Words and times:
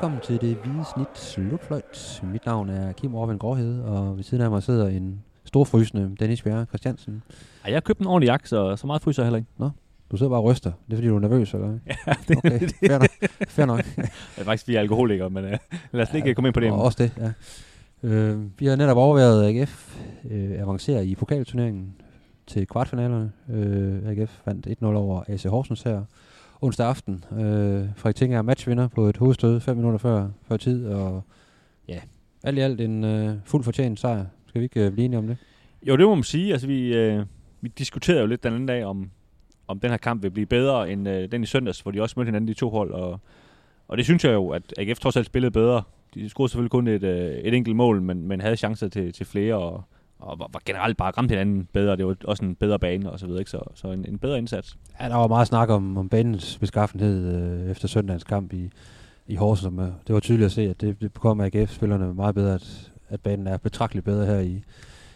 Velkommen 0.00 0.20
til 0.20 0.40
det 0.40 0.56
hvide 0.56 0.84
snit 0.94 1.18
slutfløjt. 1.18 2.22
Mit 2.32 2.46
navn 2.46 2.70
er 2.70 2.92
Kim 2.92 3.14
Orvind 3.14 3.38
Gårdhede, 3.38 3.84
og 3.84 4.16
ved 4.16 4.24
siden 4.24 4.44
af 4.44 4.50
mig 4.50 4.62
sidder 4.62 4.88
en 4.88 5.22
storfrysende 5.44 6.16
Dennis 6.20 6.42
Bjerre 6.42 6.64
Christiansen. 6.64 7.22
Ej, 7.64 7.70
jeg 7.70 7.74
har 7.74 7.80
købt 7.80 7.98
en 7.98 8.06
ordentlig 8.06 8.26
jakke, 8.26 8.48
så, 8.48 8.76
så 8.76 8.86
meget 8.86 9.02
fryser 9.02 9.22
jeg 9.22 9.26
heller 9.26 9.36
ikke. 9.36 9.50
Nå, 9.58 9.70
du 10.10 10.16
sidder 10.16 10.30
bare 10.30 10.40
og 10.40 10.44
ryster. 10.44 10.72
Det 10.86 10.92
er 10.92 10.96
fordi, 10.96 11.08
du 11.08 11.16
er 11.16 11.20
nervøs, 11.20 11.54
eller? 11.54 11.68
Ja, 12.06 12.14
det, 12.28 12.36
Okay, 12.36 12.68
fair 12.68 12.98
nok. 12.98 13.08
Fair 13.48 13.66
nok. 13.66 13.78
det 13.96 14.38
er 14.38 14.44
faktisk, 14.44 14.68
vi 14.68 14.74
er 14.74 14.80
alkoholikere, 14.80 15.30
men 15.30 15.44
uh, 15.44 15.50
lad 15.92 16.02
os 16.08 16.14
ikke 16.14 16.34
komme 16.34 16.48
ind 16.48 16.54
på 16.54 16.60
det. 16.60 16.70
Og 16.70 16.82
også 16.82 17.02
det, 17.02 17.12
ja. 17.18 17.32
Øh, 18.08 18.38
vi 18.58 18.66
har 18.66 18.76
netop 18.76 18.96
overvejet, 18.96 19.44
at 19.44 19.56
AGF 19.56 19.96
øh, 20.30 20.60
avancerer 20.60 21.00
i 21.00 21.14
pokalturneringen 21.14 21.94
til 22.46 22.66
kvartfinalerne. 22.66 23.32
Øh, 23.50 24.08
AGF 24.10 24.40
vandt 24.46 24.66
1-0 24.66 24.84
over 24.84 25.22
AC 25.28 25.42
Horsens 25.42 25.82
her 25.82 26.02
onsdag 26.60 26.86
aften. 26.86 27.24
Øh, 27.32 27.88
Frederik 27.96 28.16
Tinger 28.16 28.38
er 28.38 28.42
matchvinder 28.42 28.88
på 28.88 29.06
et 29.06 29.16
hovedstød 29.16 29.60
5 29.60 29.76
minutter 29.76 29.98
før, 29.98 30.28
før 30.48 30.56
tid, 30.56 30.86
og 30.86 31.22
ja, 31.88 32.00
alt 32.42 32.58
i 32.58 32.60
alt 32.60 32.80
en 32.80 33.04
øh, 33.04 33.36
fuld 33.44 33.64
fortjent 33.64 34.00
sejr. 34.00 34.24
Skal 34.46 34.60
vi 34.60 34.64
ikke 34.64 34.86
øh, 34.86 34.92
blive 34.92 35.04
enige 35.04 35.18
om 35.18 35.26
det? 35.26 35.36
Jo, 35.82 35.96
det 35.96 36.06
må 36.06 36.14
man 36.14 36.24
sige. 36.24 36.52
Altså, 36.52 36.66
vi, 36.66 36.94
øh, 36.94 37.24
vi 37.60 37.68
diskuterede 37.68 38.20
jo 38.20 38.26
lidt 38.26 38.42
den 38.42 38.52
anden 38.52 38.66
dag, 38.66 38.84
om, 38.84 39.10
om 39.68 39.80
den 39.80 39.90
her 39.90 39.96
kamp 39.96 40.22
vil 40.22 40.30
blive 40.30 40.46
bedre 40.46 40.92
end 40.92 41.08
øh, 41.08 41.32
den 41.32 41.42
i 41.42 41.46
søndags, 41.46 41.80
hvor 41.80 41.90
de 41.90 42.02
også 42.02 42.14
mødte 42.16 42.28
hinanden, 42.28 42.48
de 42.48 42.54
to 42.54 42.70
hold. 42.70 42.90
Og, 42.90 43.20
og 43.88 43.96
det 43.96 44.04
synes 44.04 44.24
jeg 44.24 44.32
jo, 44.32 44.48
at 44.48 44.74
AGF 44.78 44.98
trods 44.98 45.16
alt 45.16 45.26
spillede 45.26 45.50
bedre. 45.50 45.82
De 46.14 46.28
scorede 46.28 46.50
selvfølgelig 46.50 46.70
kun 46.70 46.88
et, 46.88 47.02
øh, 47.02 47.30
et 47.30 47.54
enkelt 47.54 47.76
mål, 47.76 48.02
men, 48.02 48.28
men 48.28 48.40
havde 48.40 48.56
chancer 48.56 48.88
til, 48.88 49.12
til 49.12 49.26
flere, 49.26 49.54
og, 49.54 49.82
og 50.20 50.38
var, 50.38 50.50
var 50.52 50.60
generelt 50.64 50.96
bare 50.96 51.10
ramt 51.10 51.30
hinanden 51.30 51.68
bedre. 51.72 51.96
Det 51.96 52.06
var 52.06 52.16
også 52.24 52.44
en 52.44 52.54
bedre 52.54 52.78
bane 52.78 53.10
og 53.10 53.18
så 53.18 53.26
videre, 53.26 53.40
ikke? 53.40 53.50
Så, 53.50 53.60
så 53.74 53.88
en, 53.88 54.04
en 54.08 54.18
bedre 54.18 54.38
indsats. 54.38 54.76
Ja, 55.00 55.08
der 55.08 55.16
var 55.16 55.28
meget 55.28 55.46
snak 55.46 55.68
om, 55.68 55.96
om 55.98 56.08
banens 56.08 56.58
beskaffenhed 56.58 57.34
øh, 57.34 57.70
efter 57.70 57.88
søndagens 57.88 58.24
kamp 58.24 58.52
i, 58.52 58.70
i 59.26 59.34
Horsens. 59.34 59.80
Øh, 59.80 59.86
det 60.06 60.14
var 60.14 60.20
tydeligt 60.20 60.46
at 60.46 60.52
se, 60.52 60.62
at 60.62 60.80
det, 60.80 61.00
det 61.00 61.14
kom 61.14 61.40
AGF-spillerne 61.40 62.14
meget 62.14 62.34
bedre, 62.34 62.54
at, 62.54 62.92
at 63.08 63.20
banen 63.20 63.46
er 63.46 63.56
betragteligt 63.56 64.04
bedre 64.04 64.26
her 64.26 64.40
i, 64.40 64.62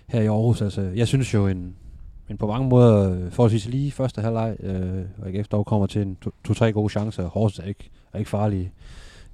her 0.07 0.21
i 0.21 0.27
Aarhus. 0.27 0.63
Altså, 0.63 0.81
jeg 0.81 1.09
synes 1.09 1.35
jo, 1.35 1.47
en, 1.47 1.77
en 2.31 2.39
på 2.39 2.47
mange 2.47 2.69
måder 2.69 3.11
øh, 3.11 3.31
forholdsvis 3.31 3.69
lige 3.69 3.93
første 3.93 4.21
halvleg, 4.21 4.57
øh, 4.61 5.05
og 5.19 5.29
AGF 5.29 5.49
dog 5.49 5.67
kommer 5.67 5.87
til 5.87 6.03
en 6.03 6.17
to-tre 6.45 6.73
to, 6.73 6.81
gode 6.81 6.91
chancer. 6.91 7.29
Horsens 7.29 7.59
er 7.59 7.69
ikke, 7.69 7.91
er 8.13 8.19
ikke 8.19 8.31
farlige, 8.31 8.73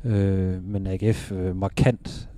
øh, 0.05 0.65
men 0.65 0.87
AGF 0.87 1.33
øh, 1.33 1.57
markant 1.57 2.29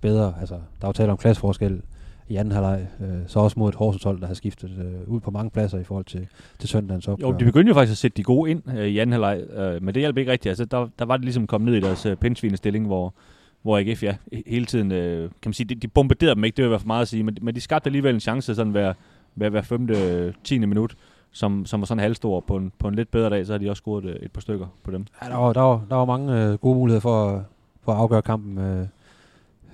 bedre. 0.00 0.34
Altså, 0.40 0.54
der 0.54 0.84
er 0.84 0.88
jo 0.88 0.92
tale 0.92 1.12
om 1.12 1.18
klasseforskel 1.18 1.82
i 2.30 2.36
anden 2.36 2.52
halvleg. 2.52 2.86
Øh, 3.00 3.08
så 3.26 3.40
også 3.40 3.58
mod 3.58 3.68
et 3.68 3.74
Horsens 3.74 4.04
hold, 4.04 4.20
der 4.20 4.26
har 4.26 4.34
skiftet 4.34 4.70
øh, 4.78 5.14
ud 5.14 5.20
på 5.20 5.30
mange 5.30 5.50
pladser 5.50 5.78
i 5.78 5.84
forhold 5.84 6.04
til, 6.04 6.26
til 6.58 6.68
søndagens 6.68 7.08
opgør. 7.08 7.26
Jo, 7.26 7.32
de 7.32 7.44
begyndte 7.44 7.68
jo 7.68 7.74
faktisk 7.74 7.92
at 7.92 7.98
sætte 7.98 8.16
de 8.16 8.22
gode 8.22 8.50
ind 8.50 8.62
øh, 8.78 8.86
i 8.86 8.98
anden 8.98 9.12
halvleg, 9.12 9.42
øh, 9.56 9.82
men 9.82 9.94
det 9.94 10.00
hjalp 10.00 10.16
ikke 10.16 10.32
rigtigt. 10.32 10.50
Altså, 10.50 10.64
der, 10.64 10.88
der 10.98 11.04
var 11.04 11.16
det 11.16 11.24
ligesom 11.24 11.46
kommet 11.46 11.72
ned 11.72 11.78
i 11.78 11.80
deres 11.80 12.06
øh, 12.06 12.16
pindsvinestilling, 12.16 12.86
hvor, 12.86 13.14
hvor 13.62 13.78
AGF 13.78 14.02
ja, 14.02 14.16
hele 14.46 14.66
tiden, 14.66 14.92
øh, 14.92 15.22
kan 15.22 15.48
man 15.48 15.52
sige, 15.52 15.68
de, 15.68 15.74
de 15.74 15.88
bombarderede 15.88 16.34
dem 16.34 16.44
ikke, 16.44 16.56
det 16.56 16.62
vil 16.62 16.70
være 16.70 16.80
for 16.80 16.86
meget 16.86 17.02
at 17.02 17.08
sige, 17.08 17.22
men, 17.22 17.36
men 17.42 17.54
de 17.54 17.60
skabte 17.60 17.88
alligevel 17.88 18.14
en 18.14 18.20
chance 18.20 18.54
sådan 18.54 18.72
hver, 18.72 18.92
hver, 19.34 19.48
hver 19.48 19.62
femte, 19.62 20.34
tiende 20.44 20.66
minut, 20.66 20.96
som, 21.32 21.66
som 21.66 21.80
var 21.80 21.86
sådan 21.86 22.02
halvstor. 22.02 22.40
På 22.40 22.56
en, 22.56 22.72
på 22.78 22.88
en 22.88 22.94
lidt 22.94 23.10
bedre 23.10 23.30
dag, 23.30 23.46
så 23.46 23.52
har 23.52 23.58
de 23.58 23.70
også 23.70 23.80
scoret 23.80 24.04
et, 24.04 24.18
et 24.22 24.32
par 24.32 24.40
stykker 24.40 24.66
på 24.82 24.90
dem. 24.90 25.06
Ja, 25.22 25.28
der 25.28 25.36
var, 25.36 25.52
der 25.52 25.60
var, 25.60 25.84
der 25.90 25.96
var 25.96 26.04
mange 26.04 26.44
øh, 26.44 26.54
gode 26.54 26.74
muligheder 26.74 27.00
for, 27.00 27.44
for 27.82 27.92
at 27.92 27.98
afgøre 27.98 28.22
kampen 28.22 28.58
øh, 28.58 28.86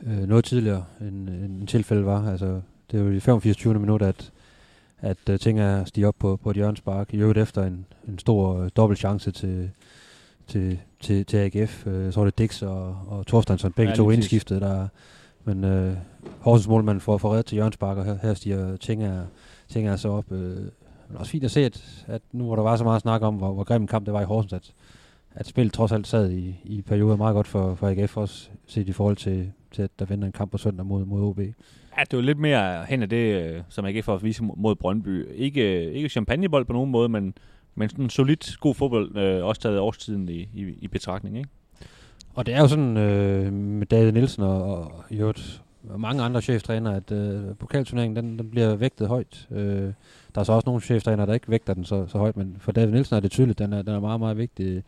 øh, 0.07 0.29
noget 0.29 0.45
tidligere, 0.45 0.85
end, 1.01 1.29
end 1.29 1.67
tilfældet 1.67 2.07
var. 2.07 2.31
Altså, 2.31 2.61
det 2.91 3.01
er 3.01 3.05
jo 3.05 3.11
i 3.11 3.21
85. 3.21 3.57
20. 3.57 3.75
minut, 3.75 4.03
at, 4.03 4.33
at 4.99 5.17
uh, 5.31 5.37
ting 5.37 5.61
er 5.61 5.85
stiger 5.85 6.09
op 6.09 6.15
på, 6.19 6.37
på 6.37 6.51
et 6.51 6.57
hjørnspark. 6.57 7.15
I 7.15 7.17
øvrigt 7.17 7.39
efter 7.39 7.63
en, 7.63 7.87
en 8.09 8.19
stor 8.19 8.63
uh, 8.63 8.69
dobbelt 8.77 8.99
chance 8.99 9.31
til, 9.31 9.71
til, 10.47 10.79
til, 11.01 11.27
til 11.27 11.37
AGF. 11.37 11.87
Uh, 11.87 12.13
så 12.13 12.21
var 12.21 12.25
det 12.25 12.39
Dix 12.39 12.63
og, 12.63 12.99
og 13.07 13.27
Thorsteinsson, 13.27 13.73
begge 13.73 13.91
ja, 13.91 13.97
to 13.97 14.11
indskiftet. 14.11 14.61
Der, 14.61 14.89
men 15.45 15.65
uh, 15.65 15.93
Horsens 16.41 16.69
målmand 16.69 17.01
får, 17.01 17.33
reddet 17.33 17.47
til 17.47 17.55
hjørnspark, 17.55 17.97
og 17.97 18.05
her, 18.05 18.19
her 18.23 18.35
stiger 18.35 18.77
ting 18.77 19.03
er, 19.03 19.25
ting 19.69 19.89
er 19.89 19.97
så 19.97 20.09
op. 20.09 20.25
Uh, 20.31 20.39
men 21.09 21.17
også 21.17 21.31
fint 21.31 21.45
at 21.45 21.51
se, 21.51 21.65
at, 21.65 22.05
at 22.07 22.23
nu 22.33 22.45
hvor 22.45 22.57
der 22.57 22.63
var 22.63 22.77
så 22.77 22.85
meget 22.85 23.03
snak 23.03 23.23
om, 23.23 23.35
hvor, 23.35 23.53
hvor 23.53 23.65
grim 23.65 23.83
en 23.83 23.87
kamp 23.87 24.07
det 24.07 24.15
var 24.15 24.21
i 24.21 24.25
Horsens, 24.25 24.53
at, 24.53 24.73
at 25.35 25.47
spillet 25.47 25.73
trods 25.73 25.93
alt 25.93 26.07
sad 26.07 26.31
i, 26.31 26.61
i 26.65 26.83
perioder 26.83 27.17
meget 27.17 27.35
godt 27.35 27.47
for, 27.47 27.75
for 27.75 27.89
AGF 27.89 28.17
også, 28.17 28.49
set 28.67 28.89
i 28.89 28.93
forhold 28.93 29.17
til, 29.17 29.53
til 29.73 29.83
at 29.83 29.91
der 29.99 30.05
venter 30.05 30.27
en 30.27 30.33
kamp 30.33 30.51
på 30.51 30.59
søndag 30.59 30.87
mod, 30.87 31.05
mod 31.05 31.23
OB. 31.23 31.39
Ja, 31.39 32.03
det 32.11 32.17
var 32.17 32.23
lidt 32.23 32.39
mere 32.39 32.85
hen 32.85 33.03
af 33.03 33.09
det, 33.09 33.43
øh, 33.43 33.63
som 33.69 33.85
AGF 33.85 34.05
for 34.05 34.15
at 34.15 34.23
vise 34.23 34.43
mod 34.43 34.75
Brøndby. 34.75 35.27
Ikke, 35.35 35.93
ikke 35.93 36.09
champagnebold 36.09 36.65
på 36.65 36.73
nogen 36.73 36.91
måde, 36.91 37.09
men, 37.09 37.35
men 37.75 37.89
sådan 37.89 38.05
en 38.05 38.11
solid, 38.11 38.59
god 38.61 38.75
fodbold, 38.75 39.17
øh, 39.17 39.45
også 39.45 39.61
taget 39.61 39.79
årstiden 39.79 40.29
i, 40.29 40.49
i, 40.55 40.75
i 40.81 40.89
betragtning, 40.89 41.39
ikke? 41.39 41.49
Og 42.35 42.47
det 42.47 42.55
er 42.55 42.61
jo 42.61 42.69
sådan 42.69 42.97
øh, 42.97 43.53
med 43.53 43.87
David 43.87 44.13
Nielsen 44.13 44.43
og, 44.43 44.63
og 44.63 45.05
i 45.11 45.17
øvrigt 45.17 45.63
mange 45.97 46.23
andre 46.23 46.43
cheftrænere, 46.43 46.97
at 46.97 47.13
øh, 47.13 47.55
pokalturneringen 47.59 48.17
den, 48.17 48.39
den 48.39 48.51
bliver 48.51 48.75
vægtet 48.75 49.09
højt. 49.09 49.49
Øh, 49.51 49.93
der 50.35 50.41
er 50.41 50.45
så 50.45 50.53
også 50.53 50.67
nogle 50.67 50.81
cheftrænere, 50.81 51.27
der 51.27 51.35
ikke 51.35 51.51
vægter 51.51 51.75
den 51.75 51.85
så, 51.85 52.07
så 52.07 52.19
højt, 52.19 52.37
men 52.37 52.57
for 52.59 52.73
David 52.73 52.93
Nielsen 52.93 53.17
er 53.17 53.21
det 53.21 53.31
tydeligt, 53.31 53.59
den 53.59 53.73
er, 53.73 53.83
den 53.83 53.95
er 53.95 54.01
meget, 54.01 54.21
meget 54.21 54.39
vigtig. 54.39 54.83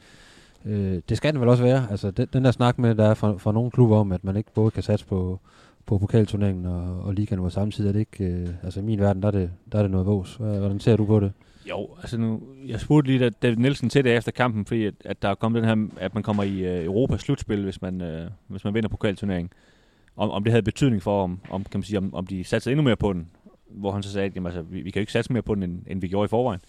Øh, 0.65 1.01
det 1.09 1.17
skal 1.17 1.33
den 1.33 1.41
vel 1.41 1.49
også 1.49 1.63
være. 1.63 1.87
Altså, 1.91 2.11
den, 2.11 2.29
den 2.33 2.45
der 2.45 2.51
snak 2.51 2.79
med, 2.79 2.95
der 2.95 3.05
er 3.05 3.15
fra, 3.15 3.37
fra 3.37 3.53
nogle 3.53 3.71
klubber 3.71 3.97
om, 3.97 4.13
at 4.13 4.25
man 4.25 4.37
ikke 4.37 4.53
både 4.55 4.71
kan 4.71 4.83
satse 4.83 5.07
på, 5.07 5.41
på 5.87 5.99
pokalturneringen 5.99 6.67
og, 6.67 7.01
og 7.01 7.15
ligaen 7.15 7.41
på 7.41 7.51
samme 7.51 7.73
tid, 7.73 7.89
er 7.89 7.93
det 7.93 8.01
ikke, 8.01 8.25
øh, 8.25 8.49
altså 8.63 8.81
i 8.81 8.83
min 8.83 9.01
verden, 9.01 9.23
der 9.23 9.29
er 9.29 9.33
det, 9.33 9.51
der 9.73 9.79
er 9.79 9.83
det 9.83 9.91
noget 9.91 10.07
vås. 10.07 10.35
Hvordan 10.35 10.81
ser 10.81 10.97
du 10.97 11.07
på 11.07 11.21
det? 11.21 11.33
Jo, 11.69 11.89
altså 12.01 12.19
nu, 12.19 12.43
jeg 12.67 12.81
spurgte 12.81 13.11
lige 13.11 13.31
David 13.31 13.57
Nielsen 13.57 13.89
til 13.89 14.05
det 14.05 14.17
efter 14.17 14.33
kampen, 14.33 14.65
fordi 14.65 14.85
at, 14.85 14.95
at 15.05 15.23
der 15.23 15.29
er 15.29 15.35
kommet 15.35 15.63
den 15.63 15.69
her, 15.69 15.89
at 16.05 16.15
man 16.15 16.23
kommer 16.23 16.43
i 16.43 16.79
uh, 16.79 16.85
Europas 16.85 17.21
slutspil, 17.21 17.63
hvis 17.63 17.83
man, 17.83 18.01
uh, 18.01 18.31
hvis 18.47 18.65
man 18.65 18.75
vinder 18.75 18.89
pokalturneringen. 18.89 19.53
Om, 20.17 20.31
om 20.31 20.45
det 20.45 20.53
havde 20.53 20.63
betydning 20.63 21.03
for, 21.03 21.23
om, 21.23 21.41
om, 21.51 21.65
kan 21.65 21.79
man 21.79 21.83
sige, 21.83 21.99
om, 21.99 22.15
om 22.15 22.27
de 22.27 22.45
satte 22.45 22.71
endnu 22.71 22.83
mere 22.83 22.97
på 22.97 23.13
den. 23.13 23.31
Hvor 23.71 23.93
han 23.93 24.03
så 24.03 24.13
sagde, 24.13 24.27
at 24.27 24.35
jamen, 24.35 24.47
altså, 24.47 24.63
vi, 24.63 24.81
vi 24.81 24.91
kan 24.91 25.01
jo 25.01 25.03
ikke 25.03 25.13
satse 25.13 25.33
mere 25.33 25.43
på 25.43 25.55
den, 25.55 25.63
end, 25.63 25.83
end 25.87 26.01
vi 26.01 26.09
gjorde 26.09 26.25
i 26.25 26.29
forvejen. 26.29 26.61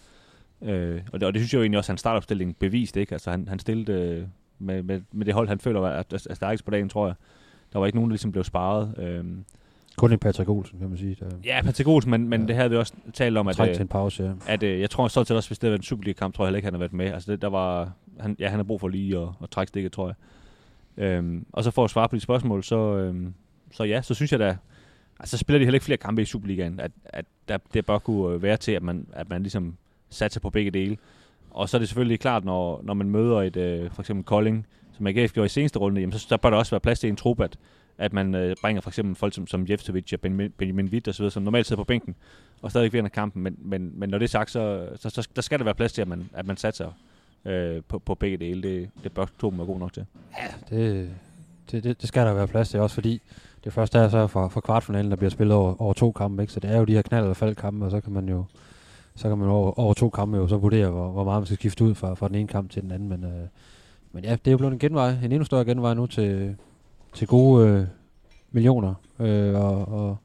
Uh, 0.60 0.68
og, 1.12 1.20
det, 1.20 1.22
og 1.22 1.34
det 1.34 1.40
synes 1.40 1.52
jeg 1.52 1.58
jo 1.58 1.62
egentlig 1.62 1.78
også, 1.78 1.88
at 1.88 1.92
hans 1.92 2.00
startopstilling 2.00 2.56
beviste. 2.56 3.00
Ikke? 3.00 3.12
Altså, 3.12 3.30
han, 3.30 3.48
han 3.48 3.58
stillede 3.58 4.22
uh, 4.22 4.28
med, 4.66 4.82
med, 4.82 5.00
med 5.12 5.26
det 5.26 5.34
hold, 5.34 5.48
han 5.48 5.60
føler 5.60 5.80
er, 5.80 6.02
er 6.10 6.34
stærkest 6.34 6.64
på 6.64 6.70
dagen, 6.70 6.88
tror 6.88 7.06
jeg. 7.06 7.14
Der 7.72 7.78
var 7.78 7.86
ikke 7.86 7.96
nogen, 7.96 8.10
der 8.10 8.12
ligesom 8.12 8.32
blev 8.32 8.44
sparet. 8.44 8.94
Øhm. 8.98 9.44
Kun 9.96 10.12
en 10.12 10.18
Patrick 10.18 10.48
Olsen, 10.48 10.78
kan 10.78 10.88
man 10.88 10.98
sige. 10.98 11.16
Der. 11.20 11.26
Ja, 11.44 11.60
Patrick 11.64 11.88
Olsen, 11.88 12.10
men, 12.10 12.28
men 12.28 12.40
ja. 12.40 12.46
det 12.46 12.56
havde 12.56 12.70
vi 12.70 12.76
også 12.76 12.92
talt 13.12 13.36
om, 13.36 13.48
at, 13.48 13.56
Træk 13.56 13.72
til 13.72 13.82
en 13.82 13.88
pause, 13.88 14.24
ja. 14.24 14.52
at, 14.52 14.62
at 14.62 14.80
jeg 14.80 14.90
tror 14.90 15.08
så 15.08 15.24
til 15.24 15.36
også, 15.36 15.48
hvis 15.48 15.58
det 15.58 15.66
havde 15.66 15.72
været 15.72 15.80
en 15.80 15.84
Superliga-kamp, 15.84 16.34
tror 16.34 16.44
jeg 16.44 16.48
heller 16.48 16.56
ikke, 16.56 16.66
han 16.66 16.74
har 16.74 16.78
været 16.78 16.92
med. 16.92 17.06
Altså, 17.06 17.32
det, 17.32 17.42
der 17.42 17.48
var, 17.48 17.92
han, 18.20 18.36
ja, 18.38 18.48
han 18.48 18.58
har 18.58 18.64
brug 18.64 18.80
for 18.80 18.88
lige 18.88 19.18
at, 19.18 19.28
at 19.42 19.50
trække 19.50 19.68
stikket, 19.68 19.92
tror 19.92 20.06
jeg. 20.06 21.04
Øhm, 21.04 21.46
og 21.52 21.64
så 21.64 21.70
for 21.70 21.84
at 21.84 21.90
svare 21.90 22.08
på 22.08 22.16
de 22.16 22.20
spørgsmål, 22.20 22.64
så, 22.64 22.96
øhm, 22.96 23.34
så 23.72 23.84
ja, 23.84 24.02
så 24.02 24.14
synes 24.14 24.32
jeg 24.32 24.40
da, 24.40 24.56
altså 25.20 25.36
så 25.36 25.40
spiller 25.40 25.58
de 25.58 25.64
heller 25.64 25.76
ikke 25.76 25.84
flere 25.84 25.96
kampe 25.96 26.22
i 26.22 26.24
Superligaen, 26.24 26.80
at, 26.80 26.90
at 27.04 27.24
der, 27.48 27.58
det 27.74 27.86
bør 27.86 27.98
kunne 27.98 28.42
være 28.42 28.56
til, 28.56 28.72
at 28.72 28.82
man, 28.82 29.06
at 29.12 29.28
man 29.28 29.42
ligesom 29.42 29.76
satse 30.10 30.40
på 30.40 30.50
begge 30.50 30.70
dele. 30.70 30.96
Og 31.50 31.68
så 31.68 31.76
er 31.76 31.78
det 31.78 31.88
selvfølgelig 31.88 32.20
klart, 32.20 32.44
når, 32.44 32.80
når 32.84 32.94
man 32.94 33.10
møder 33.10 33.42
et, 33.42 33.56
øh, 33.56 33.90
for 33.90 34.02
eksempel 34.02 34.24
Kolding, 34.24 34.66
som 34.92 35.06
AGF 35.06 35.32
gjorde 35.32 35.46
i 35.46 35.48
seneste 35.48 35.78
runde, 35.78 36.00
jamen, 36.00 36.12
så 36.12 36.26
der 36.30 36.36
bør 36.36 36.50
der 36.50 36.56
også 36.56 36.70
være 36.70 36.80
plads 36.80 37.00
til 37.00 37.08
en 37.08 37.16
trup, 37.16 37.40
at, 37.40 37.58
at 37.98 38.12
man 38.12 38.34
øh, 38.34 38.56
bringer 38.60 38.80
for 38.80 38.90
eksempel 38.90 39.14
folk 39.14 39.34
som, 39.34 39.46
som 39.46 39.66
Jeftovic 39.70 40.12
og 40.12 40.20
Benjamin, 40.20 40.50
Benjamin 40.50 40.86
Witt 40.86 41.08
osv., 41.08 41.12
så 41.12 41.30
som 41.30 41.42
normalt 41.42 41.66
sidder 41.66 41.80
på 41.80 41.86
bænken 41.86 42.14
og 42.62 42.70
stadig 42.70 42.92
vinder 42.92 43.10
kampen. 43.10 43.42
Men, 43.42 43.56
men, 43.58 43.92
men 43.94 44.08
når 44.08 44.18
det 44.18 44.24
er 44.24 44.28
sagt, 44.28 44.50
så, 44.50 44.88
så, 44.96 45.10
så, 45.10 45.28
der 45.36 45.42
skal 45.42 45.58
der 45.58 45.64
være 45.64 45.74
plads 45.74 45.92
til, 45.92 46.02
at 46.02 46.08
man, 46.08 46.30
at 46.32 46.46
man 46.46 46.56
satser 46.56 46.92
øh, 47.44 47.82
på, 47.88 47.98
på 47.98 48.14
begge 48.14 48.36
dele. 48.36 48.62
Det, 48.62 48.90
det 49.02 49.12
bør 49.12 49.26
to 49.40 49.48
være 49.48 49.66
god 49.66 49.78
nok 49.78 49.92
til. 49.92 50.06
Ja, 50.38 50.76
det, 50.76 51.10
det, 51.70 51.84
det, 51.84 52.00
det 52.00 52.08
skal 52.08 52.26
der 52.26 52.34
være 52.34 52.48
plads 52.48 52.68
til, 52.68 52.80
også 52.80 52.94
fordi 52.94 53.22
det 53.64 53.72
første 53.72 53.98
er 53.98 54.08
så 54.08 54.26
for, 54.26 54.48
for 54.48 54.60
kvartfinalen, 54.60 55.10
der 55.10 55.16
bliver 55.16 55.30
spillet 55.30 55.56
over, 55.56 55.82
over 55.82 55.92
to 55.92 56.12
kampe, 56.12 56.42
ikke? 56.42 56.52
så 56.52 56.60
det 56.60 56.70
er 56.70 56.78
jo 56.78 56.84
de 56.84 56.92
her 56.92 57.02
knald- 57.02 57.22
eller 57.22 57.34
faldkampe, 57.34 57.84
og 57.84 57.90
så 57.90 58.00
kan 58.00 58.12
man 58.12 58.28
jo 58.28 58.44
så 59.20 59.28
kan 59.28 59.38
man 59.38 59.48
over, 59.48 59.78
over 59.78 59.94
to 59.94 60.10
kampe 60.10 60.36
jo 60.36 60.48
så 60.48 60.56
vurdere, 60.56 60.90
hvor, 60.90 61.10
hvor 61.10 61.24
meget 61.24 61.40
man 61.40 61.46
skal 61.46 61.58
skifte 61.58 61.84
ud 61.84 61.94
fra, 61.94 62.14
fra 62.14 62.28
den 62.28 62.36
ene 62.36 62.48
kamp 62.48 62.70
til 62.70 62.82
den 62.82 62.92
anden, 62.92 63.08
men 63.08 63.24
øh, 63.24 63.48
men 64.12 64.24
ja, 64.24 64.30
det 64.30 64.46
er 64.46 64.50
jo 64.50 64.56
blevet 64.56 64.72
en 64.72 64.78
genvej, 64.78 65.10
en 65.10 65.32
endnu 65.32 65.44
større 65.44 65.64
genvej 65.64 65.94
nu 65.94 66.06
til, 66.06 66.56
til 67.14 67.26
gode 67.26 67.68
øh, 67.68 67.86
millioner. 68.50 68.94
Øh, 69.20 69.54
og, 69.54 69.88
og, 69.88 70.16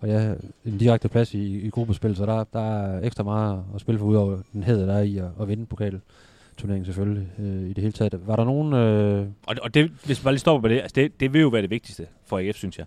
og 0.00 0.08
ja, 0.08 0.34
en 0.64 0.78
direkte 0.78 1.08
plads 1.08 1.34
i, 1.34 1.60
i 1.60 1.70
gruppespil, 1.70 2.16
så 2.16 2.26
der, 2.26 2.44
der 2.52 2.60
er 2.60 3.00
ekstra 3.02 3.22
meget 3.22 3.64
at 3.74 3.80
spille 3.80 3.98
for, 3.98 4.06
udover 4.06 4.38
den 4.52 4.62
hæder, 4.62 4.86
der 4.86 4.94
er 4.94 5.02
i 5.02 5.18
at, 5.18 5.28
at 5.40 5.48
vinde 5.48 5.66
pokalturneringen 5.66 6.84
selvfølgelig 6.84 7.28
øh, 7.38 7.70
i 7.70 7.72
det 7.72 7.78
hele 7.78 7.92
taget. 7.92 8.26
Var 8.26 8.36
der 8.36 8.44
nogen... 8.44 8.72
Øh... 8.72 9.26
Og, 9.46 9.56
og 9.62 9.74
det, 9.74 9.90
hvis 10.04 10.20
vi 10.20 10.24
bare 10.24 10.32
lige 10.32 10.40
stopper 10.40 10.68
på 10.68 10.68
det, 10.68 10.80
altså 10.80 10.94
det, 10.94 11.20
det 11.20 11.32
vil 11.32 11.40
jo 11.40 11.48
være 11.48 11.62
det 11.62 11.70
vigtigste 11.70 12.06
for 12.26 12.38
AF, 12.38 12.56
synes 12.56 12.78
jeg. 12.78 12.86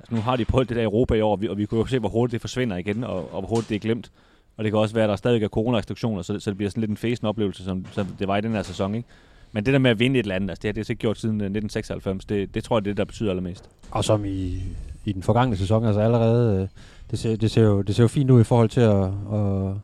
Altså 0.00 0.14
nu 0.14 0.20
har 0.20 0.36
de 0.36 0.44
prøvet 0.44 0.68
det 0.68 0.76
der 0.76 0.82
i 0.82 0.84
Europa 0.84 1.14
i 1.14 1.20
år, 1.20 1.32
og 1.32 1.40
vi, 1.40 1.48
og 1.48 1.58
vi 1.58 1.66
kunne 1.66 1.80
jo 1.80 1.86
se, 1.86 1.98
hvor 1.98 2.08
hurtigt 2.08 2.32
det 2.32 2.40
forsvinder 2.40 2.76
igen, 2.76 3.04
og, 3.04 3.34
og 3.34 3.40
hvor 3.40 3.48
hurtigt 3.48 3.68
det 3.68 3.76
er 3.76 3.80
glemt. 3.80 4.10
Og 4.56 4.64
det 4.64 4.72
kan 4.72 4.78
også 4.78 4.94
være, 4.94 5.04
at 5.04 5.08
der 5.08 5.16
stadig 5.16 5.42
er 5.42 5.48
coronarestriktioner, 5.48 6.22
så, 6.22 6.40
så 6.40 6.50
det 6.50 6.56
bliver 6.56 6.70
sådan 6.70 6.80
lidt 6.80 6.90
en 6.90 6.96
fæsende 6.96 7.28
oplevelse, 7.28 7.64
som, 7.64 7.86
som 7.92 8.06
det 8.06 8.28
var 8.28 8.36
i 8.36 8.40
den 8.40 8.52
her 8.52 8.62
sæson. 8.62 8.94
Ikke? 8.94 9.08
Men 9.52 9.66
det 9.66 9.72
der 9.72 9.78
med 9.78 9.90
at 9.90 9.98
vinde 9.98 10.18
et 10.18 10.22
eller 10.22 10.34
andet, 10.34 10.50
altså 10.50 10.62
det 10.62 10.68
har 10.68 10.72
det 10.72 10.90
ikke 10.90 11.00
gjort 11.00 11.18
siden 11.18 11.40
øh, 11.40 11.46
1996, 11.46 12.24
det, 12.24 12.54
det 12.54 12.64
tror 12.64 12.76
jeg, 12.76 12.84
det 12.84 12.90
er 12.90 12.92
det, 12.92 12.98
der 12.98 13.04
betyder 13.04 13.30
allermest. 13.30 13.68
Og 13.90 14.04
som 14.04 14.24
i, 14.24 14.62
i 15.04 15.12
den 15.12 15.22
forgangne 15.22 15.56
sæson, 15.56 15.84
altså 15.84 16.00
allerede, 16.00 16.62
øh, 16.62 16.68
det 17.10 17.18
ser, 17.18 17.36
det, 17.36 17.50
ser 17.50 17.62
jo, 17.62 17.82
det 17.82 17.94
ser 17.94 18.04
jo 18.04 18.08
fint 18.08 18.30
ud 18.30 18.40
i 18.40 18.44
forhold 18.44 18.68
til 18.68 18.80
at, 18.80 19.04
at, 19.32 19.74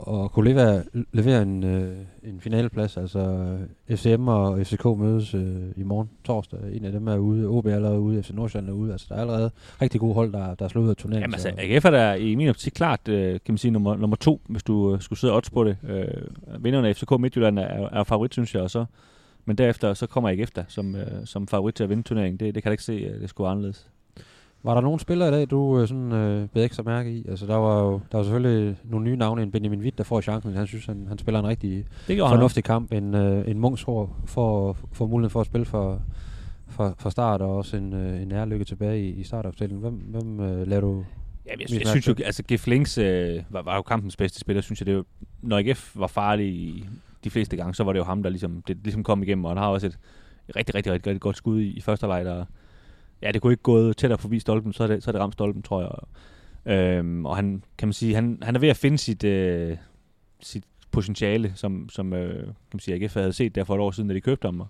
og 0.00 0.32
kunne 0.32 0.48
levere, 0.50 0.82
levere 1.12 1.42
en, 1.42 1.64
øh, 1.64 1.96
en 2.22 2.40
finaleplads. 2.40 2.96
Altså 2.96 3.56
FCM 3.90 4.28
og 4.28 4.66
FCK 4.66 4.84
mødes 4.84 5.34
øh, 5.34 5.56
i 5.76 5.82
morgen 5.82 6.10
torsdag. 6.24 6.58
En 6.72 6.84
af 6.84 6.92
dem 6.92 7.08
er 7.08 7.16
ude, 7.16 7.46
OB 7.46 7.66
er 7.66 7.74
allerede 7.74 8.00
ude, 8.00 8.22
FC 8.22 8.30
Nordsjælland 8.30 8.68
er 8.68 8.74
ude. 8.74 8.92
Altså 8.92 9.06
der 9.08 9.14
er 9.14 9.20
allerede 9.20 9.50
rigtig 9.82 10.00
gode 10.00 10.14
hold, 10.14 10.32
der, 10.32 10.54
der 10.54 10.64
er 10.64 10.68
slået 10.68 10.84
ud 10.84 10.90
af 10.90 10.96
turneringen. 10.96 11.22
Jamen 11.22 11.34
altså, 11.34 11.74
AGF 11.74 11.84
er 11.84 11.90
der 11.90 12.14
i 12.14 12.34
min 12.34 12.48
optik 12.48 12.72
klart, 12.72 13.08
øh, 13.08 13.32
kan 13.32 13.40
man 13.48 13.58
sige, 13.58 13.70
nummer, 13.70 13.96
nummer 13.96 14.16
to, 14.16 14.40
hvis 14.46 14.62
du 14.62 14.94
øh, 14.94 15.00
skulle 15.00 15.18
sidde 15.18 15.32
og 15.32 15.36
odds 15.36 15.50
på 15.50 15.64
det. 15.64 15.76
Øh, 15.88 16.06
vinderne 16.64 16.88
af 16.88 16.96
FCK 16.96 17.20
Midtjylland 17.20 17.58
er, 17.58 17.88
er 17.92 18.04
favorit, 18.04 18.32
synes 18.32 18.54
jeg, 18.54 18.62
og 18.62 18.70
så, 18.70 18.84
men 19.44 19.58
derefter 19.58 19.94
så 19.94 20.06
kommer 20.06 20.30
AGF 20.30 20.50
der 20.50 20.64
som, 20.68 20.96
øh, 20.96 21.06
som 21.24 21.48
favorit 21.48 21.74
til 21.74 21.84
at 21.84 21.90
vinde 21.90 22.02
turneringen. 22.02 22.40
Det, 22.40 22.54
det 22.54 22.62
kan 22.62 22.70
jeg 22.70 22.72
ikke 22.72 22.84
se, 22.84 22.92
øh, 22.92 23.20
det 23.20 23.28
skulle 23.28 23.50
anderledes. 23.50 23.88
Var 24.62 24.74
der 24.74 24.80
nogle 24.80 25.00
spillere 25.00 25.28
i 25.28 25.32
dag, 25.32 25.50
du 25.50 25.80
øh, 25.80 25.88
sådan, 25.88 26.12
øh, 26.12 26.48
bed 26.48 26.64
ekstra 26.64 26.82
mærke 26.82 27.12
i? 27.12 27.26
Altså, 27.28 27.46
der 27.46 27.56
var 27.56 27.82
jo 27.82 28.00
der 28.12 28.18
var 28.18 28.24
selvfølgelig 28.24 28.76
nogle 28.84 29.04
nye 29.04 29.16
navne, 29.16 29.42
en 29.42 29.50
Benjamin 29.50 29.80
Witt, 29.80 29.98
der 29.98 30.04
får 30.04 30.20
chancen. 30.20 30.54
Han 30.54 30.66
synes, 30.66 30.86
han, 30.86 31.06
han 31.08 31.18
spiller 31.18 31.40
en 31.40 31.46
rigtig 31.46 31.84
fornuftig 32.06 32.64
kamp. 32.64 32.92
En, 32.92 33.14
øh, 33.14 33.50
en 33.50 33.58
Munchsgaard 33.58 34.16
får, 34.26 34.76
får 34.92 35.06
mulighed 35.06 35.30
for 35.30 35.40
at 35.40 35.46
spille 35.46 35.64
for, 35.64 36.02
for, 36.68 36.94
for 36.98 37.10
start, 37.10 37.40
og 37.42 37.56
også 37.56 37.76
en, 37.76 37.92
øh, 37.92 38.22
en 38.22 38.32
ærlykke 38.32 38.64
tilbage 38.64 39.00
i, 39.00 39.08
i 39.08 39.22
startopstillingen. 39.22 39.80
Hvem, 39.80 39.94
hvem 39.94 40.40
øh, 40.40 40.66
lader 40.66 40.80
du 40.80 41.04
Ja, 41.46 41.50
jeg, 41.50 41.58
Mest 41.58 41.80
jeg 41.80 41.88
synes 41.88 42.08
jo, 42.08 42.14
altså 42.24 42.42
Gif 42.42 42.66
Links 42.66 42.98
øh, 42.98 43.42
var, 43.50 43.62
var 43.62 43.76
jo 43.76 43.82
kampens 43.82 44.16
bedste 44.16 44.40
spiller, 44.40 44.62
synes 44.62 44.80
jeg. 44.80 44.86
Det 44.86 44.92
jo, 44.92 45.04
når 45.42 45.58
AGF 45.58 45.92
var 45.94 46.06
farlig 46.06 46.84
de 47.24 47.30
fleste 47.30 47.56
gange, 47.56 47.74
så 47.74 47.84
var 47.84 47.92
det 47.92 47.98
jo 47.98 48.04
ham, 48.04 48.22
der 48.22 48.30
ligesom, 48.30 48.62
det 48.68 48.76
ligesom 48.82 49.04
kom 49.04 49.22
igennem, 49.22 49.44
og 49.44 49.50
han 49.50 49.58
har 49.58 49.68
også 49.68 49.86
et, 49.86 49.98
et 50.48 50.56
rigtig, 50.56 50.74
rigtig, 50.74 50.92
rigtig, 50.92 51.10
rigtig 51.10 51.20
godt 51.20 51.36
skud 51.36 51.60
i, 51.60 51.66
i 51.66 51.80
første 51.80 52.06
leg, 52.06 52.24
der, 52.24 52.44
ja, 53.22 53.32
det 53.32 53.42
kunne 53.42 53.52
ikke 53.52 53.62
gået 53.62 53.96
tættere 53.96 54.18
forbi 54.18 54.38
stolpen, 54.38 54.72
så 54.72 54.82
er 54.82 54.86
det, 54.86 55.02
så 55.02 55.10
er 55.10 55.12
det 55.12 55.20
ramt 55.20 55.34
stolpen, 55.34 55.62
tror 55.62 55.80
jeg. 55.80 55.90
Øhm, 56.66 57.26
og 57.26 57.36
han, 57.36 57.64
kan 57.78 57.88
man 57.88 57.92
sige, 57.92 58.14
han, 58.14 58.38
han 58.42 58.56
er 58.56 58.60
ved 58.60 58.68
at 58.68 58.76
finde 58.76 58.98
sit, 58.98 59.24
øh, 59.24 59.76
sit 60.40 60.64
potentiale, 60.90 61.52
som, 61.54 61.88
som 61.88 62.12
øh, 62.12 62.44
kan 62.44 62.54
man 62.72 62.80
sige, 62.80 62.94
AGF 62.94 63.14
havde 63.14 63.32
set 63.32 63.54
der 63.54 63.64
for 63.64 63.74
et 63.74 63.80
år 63.80 63.90
siden, 63.90 64.08
da 64.08 64.14
de 64.14 64.20
købte 64.20 64.46
ham. 64.46 64.60
Og, 64.60 64.66
øh, 64.66 64.68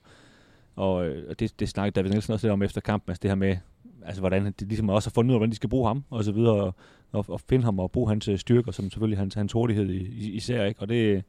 og 0.76 1.06
øh, 1.06 1.34
det, 1.38 1.60
det 1.60 1.68
snakkede 1.68 1.94
David 1.94 2.10
Nielsen 2.10 2.32
også 2.32 2.46
lidt 2.46 2.52
om 2.52 2.62
efter 2.62 2.80
kampen, 2.80 3.10
altså 3.10 3.20
det 3.22 3.30
her 3.30 3.34
med, 3.34 3.56
altså 4.04 4.20
hvordan 4.20 4.54
de 4.60 4.64
ligesom 4.64 4.88
også 4.88 5.10
har 5.10 5.12
fundet 5.12 5.30
ud 5.30 5.34
af, 5.34 5.38
hvordan 5.38 5.50
de 5.50 5.56
skal 5.56 5.68
bruge 5.68 5.88
ham, 5.88 6.04
og 6.10 6.24
så 6.24 6.32
videre, 6.32 6.54
og, 6.54 6.74
og, 7.12 7.24
og 7.28 7.40
finde 7.40 7.64
ham 7.64 7.78
og 7.78 7.90
bruge 7.90 8.08
hans 8.08 8.28
øh, 8.28 8.38
styrker, 8.38 8.72
som 8.72 8.90
selvfølgelig 8.90 9.18
hans, 9.18 9.34
hans 9.34 9.52
hurtighed 9.52 9.90
i, 9.90 9.98
i, 9.98 10.32
især, 10.32 10.64
ikke? 10.64 10.80
Og 10.80 10.88
det, 10.88 11.24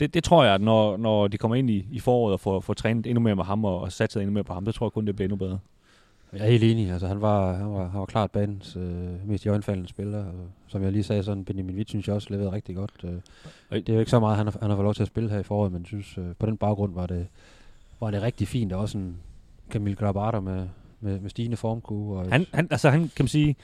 det, 0.00 0.14
det 0.14 0.24
tror 0.24 0.44
jeg, 0.44 0.54
at 0.54 0.60
når, 0.60 0.96
når 0.96 1.28
de 1.28 1.38
kommer 1.38 1.54
ind 1.54 1.70
i, 1.70 1.86
i 1.90 1.98
foråret 1.98 2.32
og 2.32 2.40
får, 2.40 2.60
får 2.60 2.74
trænet 2.74 3.06
endnu 3.06 3.20
mere 3.20 3.36
med 3.36 3.44
ham 3.44 3.64
og, 3.64 3.80
og 3.80 3.92
satset 3.92 4.22
endnu 4.22 4.34
mere 4.34 4.44
på 4.44 4.54
ham, 4.54 4.64
det 4.64 4.74
tror 4.74 4.86
jeg 4.86 4.92
kun, 4.92 5.06
det 5.06 5.16
bliver 5.16 5.26
endnu 5.26 5.36
bedre. 5.36 5.58
Jeg 6.32 6.40
er 6.40 6.50
helt 6.50 6.64
enig. 6.64 6.90
Altså, 6.90 7.06
han, 7.06 7.20
var, 7.20 7.54
han, 7.54 7.72
var, 7.72 7.88
han 7.88 8.00
var 8.00 8.06
klart 8.06 8.30
banens 8.30 8.76
øh, 8.76 9.28
mest 9.28 9.46
i 9.46 9.48
spiller. 9.86 10.18
Og, 10.18 10.48
som 10.66 10.82
jeg 10.82 10.92
lige 10.92 11.02
sagde, 11.02 11.22
sådan 11.22 11.44
Benjamin 11.44 11.76
Witt 11.76 11.88
synes 11.88 12.06
jeg 12.06 12.14
også 12.14 12.28
leverede 12.30 12.52
rigtig 12.52 12.76
godt. 12.76 12.90
Øh, 13.04 13.10
det 13.70 13.88
er 13.88 13.94
jo 13.94 13.98
ikke 13.98 14.10
så 14.10 14.20
meget, 14.20 14.36
han 14.36 14.46
har, 14.46 14.56
han 14.60 14.70
har 14.70 14.76
fået 14.76 14.84
lov 14.84 14.94
til 14.94 15.02
at 15.02 15.08
spille 15.08 15.30
her 15.30 15.38
i 15.38 15.42
foråret, 15.42 15.72
men 15.72 15.84
synes, 15.84 16.18
øh, 16.18 16.24
på 16.38 16.46
den 16.46 16.56
baggrund 16.56 16.94
var 16.94 17.06
det, 17.06 17.26
var 18.00 18.10
det 18.10 18.22
rigtig 18.22 18.48
fint. 18.48 18.72
Og 18.72 18.80
også 18.80 18.98
en 18.98 19.16
Camille 19.70 19.96
Grabater 19.96 20.40
med, 20.40 20.66
med, 21.00 21.20
med 21.20 21.30
stigende 21.30 21.56
formkue. 21.56 22.18
Og 22.18 22.32
Han, 22.32 22.46
han, 22.54 22.68
altså 22.70 22.90
han 22.90 23.00
kan 23.00 23.22
man 23.22 23.28
sige, 23.28 23.56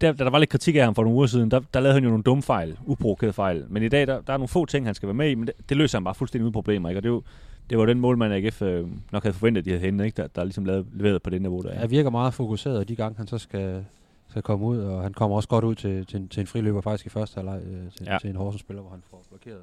der, 0.00 0.12
da 0.12 0.24
der 0.24 0.30
var 0.30 0.38
lidt 0.38 0.50
kritik 0.50 0.76
af 0.76 0.84
ham 0.84 0.94
for 0.94 1.02
nogle 1.02 1.16
uger 1.16 1.26
siden, 1.26 1.50
der, 1.50 1.60
der 1.74 1.80
lavede 1.80 1.94
han 1.94 2.02
jo 2.02 2.08
nogle 2.08 2.22
dumme 2.22 2.42
fejl, 2.42 2.78
uprovokerede 2.86 3.32
fejl. 3.32 3.64
Men 3.68 3.82
i 3.82 3.88
dag, 3.88 4.06
der, 4.06 4.20
der 4.20 4.32
er 4.32 4.36
nogle 4.36 4.48
få 4.48 4.66
ting, 4.66 4.86
han 4.86 4.94
skal 4.94 5.06
være 5.06 5.14
med 5.14 5.30
i, 5.30 5.34
men 5.34 5.46
det, 5.46 5.54
det 5.68 5.76
løser 5.76 5.98
han 5.98 6.04
bare 6.04 6.14
fuldstændig 6.14 6.44
uden 6.44 6.52
problemer. 6.52 6.88
Ikke? 6.88 6.98
Og 6.98 7.02
det, 7.02 7.08
er 7.08 7.12
jo, 7.12 7.22
det 7.70 7.78
var 7.78 7.86
den 7.86 8.00
målmand, 8.00 8.32
AGF 8.32 8.62
øh, 8.62 8.86
nok 9.12 9.22
havde 9.22 9.34
forventet, 9.34 9.64
de 9.64 9.70
havde 9.70 9.84
henne, 9.84 10.04
ikke? 10.04 10.16
Der, 10.16 10.26
der 10.26 10.44
ligesom 10.44 10.64
lavet, 10.64 10.86
leveret 10.92 11.22
på 11.22 11.30
det 11.30 11.42
niveau, 11.42 11.62
der 11.62 11.70
er. 11.70 11.78
Han 11.78 11.90
virker 11.90 12.10
meget 12.10 12.34
fokuseret, 12.34 12.88
de 12.88 12.96
gange 12.96 13.16
han 13.16 13.26
så 13.26 13.38
skal, 13.38 13.84
skal 14.28 14.42
komme 14.42 14.66
ud, 14.66 14.78
og 14.78 15.02
han 15.02 15.12
kommer 15.12 15.36
også 15.36 15.48
godt 15.48 15.64
ud 15.64 15.74
til, 15.74 16.06
til, 16.06 16.20
en, 16.20 16.28
til 16.28 16.40
en 16.40 16.46
friløber 16.46 16.80
faktisk 16.80 17.06
i 17.06 17.08
første 17.08 17.34
halvleg 17.34 17.60
øh, 17.66 17.92
til, 17.96 18.06
ja. 18.06 18.18
til 18.20 18.30
en 18.30 18.36
Horsens-spiller, 18.36 18.82
hvor 18.82 18.90
han 18.90 19.02
får 19.10 19.22
blokeret. 19.28 19.62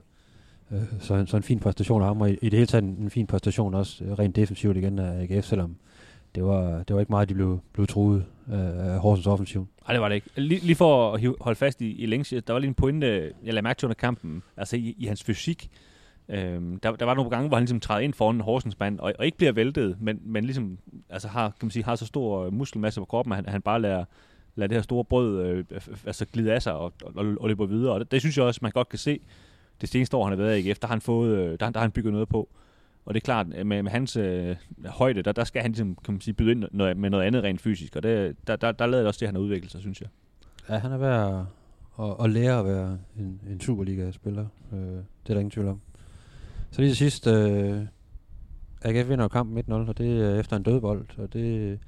Øh, 0.71 0.99
så, 0.99 1.13
en, 1.15 1.27
så 1.27 1.37
en 1.37 1.43
fin 1.43 1.59
præstation 1.59 2.01
af 2.01 2.07
ham, 2.07 2.21
og 2.21 2.29
i, 2.29 2.37
i 2.41 2.49
det 2.49 2.53
hele 2.53 2.67
taget 2.67 2.83
en, 2.83 2.97
en 2.99 3.09
fin 3.09 3.27
præstation 3.27 3.73
også 3.73 4.03
øh, 4.03 4.11
rent 4.11 4.35
defensivt 4.35 4.77
igen 4.77 4.99
af 4.99 5.27
AGF, 5.29 5.45
selvom 5.45 5.75
det 6.35 6.43
var, 6.43 6.83
det 6.83 6.93
var 6.93 6.99
ikke 6.99 7.11
meget, 7.11 7.29
de 7.29 7.33
blev, 7.33 7.59
blev 7.73 7.87
truet 7.87 8.25
af 8.51 8.99
Horsens 8.99 9.27
offensiv. 9.27 9.67
Nej, 9.87 9.93
det 9.93 10.01
var 10.01 10.07
det 10.09 10.15
ikke. 10.15 10.29
Lige, 10.35 10.61
lige 10.61 10.75
for 10.75 11.13
at 11.13 11.21
holde 11.41 11.57
fast 11.57 11.81
i, 11.81 11.95
i 11.95 12.05
længs, 12.05 12.29
der 12.29 12.53
var 12.53 12.59
lige 12.59 12.67
en 12.67 12.73
pointe, 12.73 13.07
jeg 13.43 13.53
lagde 13.53 13.61
mærke 13.61 13.79
til 13.79 13.85
under 13.85 13.95
kampen, 13.95 14.43
altså 14.57 14.75
i, 14.75 14.95
i 14.97 15.05
hans 15.05 15.23
fysik. 15.23 15.69
Øhm, 16.29 16.79
der, 16.79 16.91
der 16.91 17.05
var 17.05 17.13
nogle 17.13 17.29
gange, 17.29 17.47
hvor 17.47 17.57
han 17.57 17.63
ligesom 17.63 17.79
træder 17.79 18.01
ind 18.01 18.13
foran 18.13 18.41
Horsens 18.41 18.79
mand, 18.79 18.99
og, 18.99 19.13
og 19.19 19.25
ikke 19.25 19.37
bliver 19.37 19.51
væltet, 19.51 19.97
men, 19.99 20.19
men 20.23 20.43
ligesom 20.43 20.77
altså 21.09 21.27
har, 21.27 21.47
kan 21.49 21.65
man 21.65 21.71
sige, 21.71 21.83
har 21.83 21.95
så 21.95 22.05
stor 22.05 22.45
øh, 22.45 22.53
muskelmasse 22.53 23.01
på 23.01 23.05
kroppen, 23.05 23.31
at 23.31 23.35
han, 23.35 23.49
han 23.49 23.61
bare 23.61 23.81
lader, 23.81 24.05
lader 24.55 24.67
det 24.67 24.77
her 24.77 24.81
store 24.81 25.05
brød 25.05 25.45
øh, 25.45 25.65
altså 26.05 26.25
glide 26.25 26.53
af 26.53 26.61
sig 26.61 26.73
og, 26.73 26.93
og, 27.03 27.25
og 27.39 27.47
løber 27.47 27.65
videre. 27.65 27.93
Og 27.93 27.99
det, 27.99 28.11
det, 28.11 28.21
synes 28.21 28.37
jeg 28.37 28.45
også, 28.45 28.59
man 28.61 28.71
godt 28.71 28.89
kan 28.89 28.99
se. 28.99 29.19
Det 29.81 29.89
seneste 29.89 30.17
år, 30.17 30.23
han 30.23 30.37
har 30.37 30.43
været 30.43 30.57
i 30.57 30.69
AGF, 30.69 30.79
der 30.79 30.87
har 30.87 30.93
han, 30.93 31.01
fået, 31.01 31.37
øh, 31.37 31.49
der, 31.49 31.55
der 31.57 31.79
har 31.79 31.81
han 31.81 31.91
bygget 31.91 32.13
noget 32.13 32.29
på. 32.29 32.49
Og 33.05 33.13
det 33.13 33.19
er 33.19 33.25
klart, 33.25 33.47
øh, 33.55 33.65
med, 33.65 33.83
med 33.83 33.91
hans 33.91 34.17
øh, 34.17 34.55
højde, 34.85 35.21
der, 35.21 35.31
der 35.31 35.43
skal 35.43 35.61
han 35.61 35.71
ligesom, 35.71 35.97
kan 36.05 36.13
man 36.13 36.21
sige, 36.21 36.33
byde 36.33 36.51
ind 36.51 36.63
noget, 36.71 36.97
med 36.97 37.09
noget 37.09 37.23
andet 37.23 37.43
rent 37.43 37.61
fysisk. 37.61 37.95
Og 37.95 38.03
det, 38.03 38.35
der, 38.47 38.55
der, 38.55 38.71
der 38.71 38.85
lader 38.85 39.01
det 39.01 39.07
også 39.07 39.19
det, 39.19 39.27
han 39.27 39.35
har 39.35 39.41
udviklet 39.41 39.71
sig, 39.71 39.81
synes 39.81 40.01
jeg. 40.01 40.09
Ja, 40.69 40.77
han 40.77 40.91
er 40.91 40.97
ved 40.97 41.07
at, 41.07 41.45
at, 41.99 42.25
at 42.25 42.29
lære 42.29 42.59
at 42.59 42.65
være 42.65 42.97
en, 43.19 43.41
en 43.49 43.61
Superliga-spiller. 43.61 44.45
Øh, 44.73 44.79
det 44.79 45.29
er 45.29 45.33
der 45.33 45.39
ingen 45.39 45.51
tvivl 45.51 45.67
om. 45.67 45.81
Så 46.75 46.81
lige 46.81 46.91
til 46.91 46.97
sidst, 46.97 47.27
øh, 47.27 47.81
AGF 48.81 49.09
vinder 49.09 49.27
kampen 49.27 49.57
1-0, 49.57 49.73
og 49.73 49.97
det 49.97 50.21
er 50.21 50.39
efter 50.39 50.57
en 50.57 50.63
dødbold, 50.63 51.05
og 51.17 51.33
det, 51.33 51.79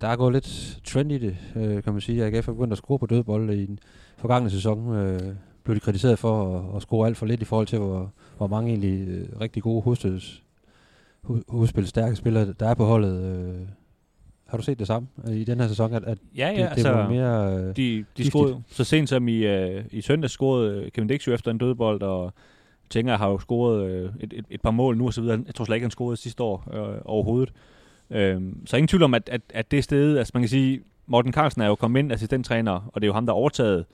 der 0.00 0.08
er 0.08 0.16
gået 0.16 0.32
lidt 0.32 0.80
trend 0.84 1.12
i 1.12 1.18
det, 1.18 1.36
øh, 1.56 1.82
kan 1.82 1.92
man 1.92 2.00
sige. 2.00 2.24
AGF 2.24 2.48
er 2.48 2.52
begyndt 2.52 2.72
at 2.72 2.78
score 2.78 2.98
på 2.98 3.06
dødbold 3.06 3.50
i 3.50 3.66
den 3.66 3.78
forgangne 4.16 4.50
sæson. 4.50 4.94
Øh, 4.94 5.34
blev 5.64 5.74
de 5.74 5.80
kritiseret 5.80 6.18
for 6.18 6.58
at, 6.58 6.76
at 6.76 6.82
score 6.82 7.06
alt 7.06 7.16
for 7.16 7.26
lidt 7.26 7.42
i 7.42 7.44
forhold 7.44 7.66
til, 7.66 7.78
hvor, 7.78 8.12
hvor 8.36 8.46
mange 8.46 8.68
egentlig 8.68 9.08
øh, 9.08 9.40
rigtig 9.40 9.62
gode 9.62 9.82
hovedstøds, 9.82 10.42
hovedspil 11.48 11.86
stærke 11.86 12.16
spillere, 12.16 12.52
der 12.52 12.68
er 12.68 12.74
på 12.74 12.84
holdet. 12.84 13.22
Øh, 13.22 13.66
har 14.46 14.56
du 14.56 14.62
set 14.62 14.78
det 14.78 14.86
samme 14.86 15.08
øh, 15.28 15.36
i 15.36 15.44
den 15.44 15.60
her 15.60 15.68
sæson, 15.68 15.94
at, 15.94 16.04
at 16.04 16.18
ja, 16.36 16.50
ja, 16.50 16.62
det, 16.62 16.68
altså, 16.68 16.88
det 16.88 16.96
var 16.96 17.08
mere 17.08 17.58
øh, 17.58 17.76
de, 17.76 18.04
de 18.16 18.24
scorede, 18.24 18.62
så 18.68 18.84
sent 18.84 19.08
som 19.08 19.28
i, 19.28 19.36
øh, 19.36 19.84
i 19.90 20.00
søndag 20.00 20.30
scorede 20.30 20.90
Kevin 20.90 21.08
Dix 21.08 21.28
efter 21.28 21.50
en 21.50 21.58
dødbold, 21.58 22.02
og 22.02 22.34
Tænker 22.90 23.16
har 23.16 23.28
jo 23.28 23.38
scoret 23.38 23.90
øh, 23.90 24.10
et, 24.20 24.32
et, 24.32 24.44
et 24.50 24.60
par 24.60 24.70
mål 24.70 24.96
nu 24.96 25.06
og 25.06 25.14
så 25.14 25.20
videre. 25.20 25.42
Jeg 25.46 25.54
tror 25.54 25.64
slet 25.64 25.76
ikke, 25.76 25.84
han 25.84 25.90
scorede 25.90 26.16
sidste 26.16 26.42
år 26.42 26.64
øh, 26.72 26.98
overhovedet. 27.04 27.52
Øh, 28.10 28.42
så 28.66 28.76
ingen 28.76 28.88
tvivl 28.88 29.02
om, 29.02 29.14
at, 29.14 29.28
at, 29.28 29.40
at 29.54 29.70
det 29.70 29.84
sted, 29.84 30.18
altså 30.18 30.30
man 30.34 30.42
kan 30.42 30.48
sige, 30.48 30.80
Morten 31.06 31.32
Carlsen 31.32 31.62
er 31.62 31.66
jo 31.66 31.74
kommet 31.74 32.00
ind 32.00 32.12
assistenttræner, 32.12 32.72
og 32.72 33.00
det 33.00 33.04
er 33.04 33.08
jo 33.08 33.12
ham, 33.12 33.26
der 33.26 33.32
har 33.32 33.38
overtaget 33.38 33.84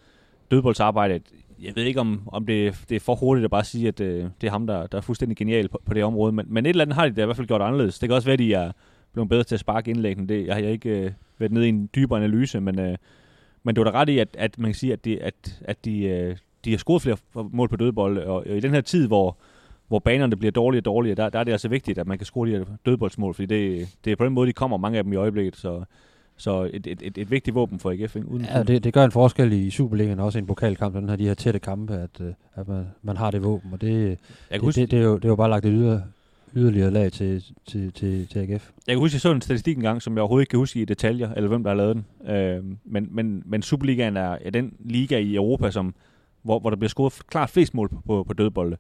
dødboldsarbejdet. 0.50 1.22
Jeg 1.62 1.72
ved 1.76 1.84
ikke, 1.84 2.00
om, 2.00 2.22
om 2.26 2.46
det, 2.46 2.84
det 2.88 2.96
er 2.96 3.00
for 3.00 3.14
hurtigt 3.14 3.44
at 3.44 3.50
bare 3.50 3.64
sige, 3.64 3.88
at 3.88 4.00
øh, 4.00 4.24
det 4.40 4.46
er 4.46 4.50
ham, 4.50 4.66
der, 4.66 4.86
der 4.86 4.98
er 4.98 5.02
fuldstændig 5.02 5.36
genial 5.36 5.68
på, 5.68 5.82
på 5.84 5.94
det 5.94 6.04
område. 6.04 6.32
Men, 6.32 6.46
men 6.48 6.66
et 6.66 6.70
eller 6.70 6.84
andet 6.84 6.96
har 6.96 7.08
de 7.08 7.14
da 7.14 7.22
i 7.22 7.24
hvert 7.24 7.36
fald 7.36 7.46
gjort 7.46 7.62
anderledes. 7.62 7.98
Det 7.98 8.08
kan 8.08 8.16
også 8.16 8.26
være, 8.26 8.32
at 8.32 8.38
de 8.38 8.54
er 8.54 8.72
blevet 9.12 9.28
bedre 9.28 9.44
til 9.44 9.54
at 9.54 9.60
sparke 9.60 9.90
indlæggene. 9.90 10.28
Det, 10.28 10.46
jeg 10.46 10.54
har 10.54 10.62
ikke 10.62 10.90
øh, 10.90 11.12
været 11.38 11.52
nede 11.52 11.66
i 11.66 11.68
en 11.68 11.90
dybere 11.94 12.18
analyse, 12.18 12.60
men, 12.60 12.78
øh, 12.78 12.96
men 13.62 13.74
du 13.74 13.80
er 13.80 13.84
da 13.84 13.90
ret 13.90 14.08
i, 14.08 14.18
at, 14.18 14.28
at 14.38 14.58
man 14.58 14.70
kan 14.70 14.74
sige, 14.74 14.92
at, 14.92 15.04
de, 15.04 15.22
at, 15.22 15.60
at 15.64 15.84
de, 15.84 16.02
øh, 16.02 16.36
de 16.64 16.70
har 16.70 16.78
scoret 16.78 17.02
flere 17.02 17.16
mål 17.52 17.68
på 17.68 17.76
dødbold, 17.76 18.18
og 18.18 18.46
i 18.46 18.60
den 18.60 18.70
her 18.70 18.80
tid, 18.80 19.06
hvor, 19.06 19.36
hvor 19.88 19.98
banerne 19.98 20.36
bliver 20.36 20.52
dårligere 20.52 20.80
og 20.80 20.84
dårligere, 20.84 21.14
der, 21.14 21.28
der 21.28 21.38
er 21.38 21.44
det 21.44 21.52
altså 21.52 21.68
vigtigt, 21.68 21.98
at 21.98 22.06
man 22.06 22.18
kan 22.18 22.24
score 22.24 22.48
de 22.48 22.56
her 22.56 22.64
dødboldsmål, 22.86 23.34
fordi 23.34 23.46
det, 23.46 23.88
det 24.04 24.10
er 24.10 24.16
på 24.16 24.24
den 24.24 24.32
måde, 24.32 24.46
de 24.46 24.52
kommer, 24.52 24.76
mange 24.76 24.98
af 24.98 25.04
dem 25.04 25.12
i 25.12 25.16
øjeblikket, 25.16 25.56
så, 25.56 25.84
så 26.36 26.70
et, 26.72 26.86
et, 26.86 27.02
et, 27.02 27.18
et 27.18 27.30
vigtigt 27.30 27.54
våben 27.54 27.78
for 27.78 27.90
AGF. 27.90 28.16
Uden 28.16 28.44
ja, 28.44 28.62
det, 28.62 28.84
det 28.84 28.92
gør 28.94 29.04
en 29.04 29.10
forskel 29.10 29.52
i 29.52 29.70
Superligaen, 29.70 30.20
også 30.20 30.38
i 30.38 30.40
en 30.40 30.46
pokalkamp, 30.46 30.94
den 30.94 31.08
her, 31.08 31.16
de 31.16 31.26
her 31.26 31.34
tætte 31.34 31.58
kampe, 31.58 31.94
at, 31.94 32.20
øh, 32.20 32.32
at 32.54 32.68
man, 32.68 32.86
man 33.02 33.16
har 33.16 33.30
det 33.30 33.44
våben, 33.44 33.72
og 33.72 33.80
det, 33.80 34.18
det, 34.52 34.62
det, 34.62 34.90
det, 34.90 34.98
er 34.98 35.02
jo, 35.02 35.16
det 35.16 35.24
er 35.24 35.28
jo 35.28 35.36
bare 35.36 35.50
lagt 35.50 35.64
et 35.64 35.72
yder, 35.74 36.00
yderligere 36.56 36.90
lag 36.90 37.12
til, 37.12 37.44
til, 37.66 37.92
til, 37.92 38.28
til 38.28 38.38
AGF. 38.38 38.70
Jeg 38.86 38.94
kan 38.94 38.98
huske, 38.98 39.14
jeg 39.14 39.20
så 39.20 39.30
en 39.30 39.40
statistik 39.40 39.76
engang, 39.76 40.02
som 40.02 40.14
jeg 40.14 40.20
overhovedet 40.20 40.42
ikke 40.42 40.50
kan 40.50 40.58
huske 40.58 40.80
i 40.80 40.84
detaljer, 40.84 41.34
eller 41.34 41.48
hvem 41.48 41.62
der 41.62 41.70
har 41.70 41.76
lavet 41.76 41.96
den. 41.96 42.34
Øh, 42.34 42.64
men, 42.84 43.08
men, 43.10 43.42
men 43.46 43.62
Superligaen 43.62 44.16
er, 44.16 44.36
er 44.44 44.50
den 44.50 44.74
liga 44.80 45.18
i 45.18 45.34
Europa, 45.34 45.70
som 45.70 45.94
hvor, 46.42 46.58
hvor 46.58 46.70
der 46.70 46.76
bliver 46.76 46.88
scoret 46.88 47.26
klart 47.26 47.50
flest 47.50 47.74
mål 47.74 47.88
på, 47.88 48.02
på, 48.06 48.24
på 48.24 48.32
dødbolde. 48.32 48.76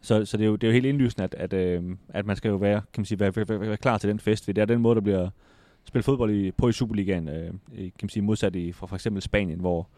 Så, 0.00 0.24
så 0.24 0.36
det, 0.36 0.44
er 0.44 0.48
jo, 0.48 0.56
det 0.56 0.66
er 0.66 0.68
jo 0.68 0.72
helt 0.72 0.86
indlysende, 0.86 1.24
at, 1.24 1.34
at, 1.34 1.52
øh, 1.52 1.96
at 2.08 2.26
man 2.26 2.36
skal 2.36 2.48
jo 2.48 2.56
være, 2.56 2.80
kan 2.92 3.00
man 3.00 3.04
sige, 3.04 3.20
være, 3.20 3.32
være, 3.36 3.60
være 3.60 3.76
klar 3.76 3.98
til 3.98 4.10
den 4.10 4.20
fest. 4.20 4.46
Det 4.46 4.58
er 4.58 4.64
den 4.64 4.80
måde, 4.80 4.94
der 4.94 5.00
bliver 5.00 5.30
spillet 5.84 6.04
fodbold 6.04 6.34
i, 6.34 6.50
på 6.50 6.68
i 6.68 6.72
Superligaen, 6.72 7.28
øh, 7.28 7.50
kan 7.76 7.92
man 8.02 8.08
sige, 8.08 8.22
modsat 8.22 8.56
i 8.56 8.72
for, 8.72 8.86
for 8.86 8.96
eksempel 8.96 9.22
Spanien, 9.22 9.60
hvor, 9.60 9.88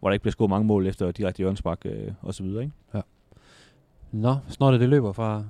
hvor 0.00 0.08
der 0.08 0.12
ikke 0.12 0.22
bliver 0.22 0.32
scoret 0.32 0.50
mange 0.50 0.66
mål 0.66 0.86
efter 0.86 1.12
direkte 1.12 1.38
hjørnspark 1.38 1.82
øh, 1.84 2.12
og 2.22 2.34
så 2.34 2.42
videre. 2.42 2.62
Ikke? 2.62 2.74
Ja. 2.94 3.00
Nå, 4.12 4.36
snart 4.48 4.72
det, 4.72 4.80
det 4.80 4.88
løber 4.88 5.12
fra, 5.12 5.44